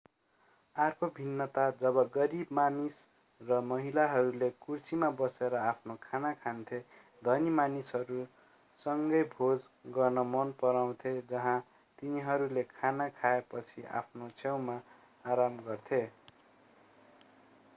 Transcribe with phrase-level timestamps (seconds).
[0.75, 3.01] अर्को भिन्नता जब गरिब मानिस
[3.41, 6.79] र महिलाहरूले कुर्सीमा बसेर आफ्नो खाना खान्थे
[7.21, 8.23] धनी मानिसहरू
[8.85, 9.67] सँगै भोज
[9.93, 11.55] गर्न मन पराउँथे जहाँ
[11.99, 14.81] तिनीहरूले खाना खाएपछि आफ्नो छेउमा
[15.25, 16.03] आराम गर्थे